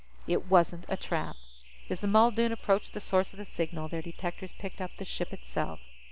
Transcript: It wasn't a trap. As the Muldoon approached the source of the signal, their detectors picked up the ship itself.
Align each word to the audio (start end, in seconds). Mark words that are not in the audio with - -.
It 0.25 0.47
wasn't 0.49 0.85
a 0.89 0.97
trap. 0.97 1.35
As 1.87 2.01
the 2.01 2.07
Muldoon 2.07 2.51
approached 2.51 2.93
the 2.93 2.99
source 2.99 3.33
of 3.33 3.37
the 3.37 3.45
signal, 3.45 3.87
their 3.87 4.01
detectors 4.01 4.51
picked 4.51 4.81
up 4.81 4.97
the 4.97 5.05
ship 5.05 5.31
itself. 5.31 5.79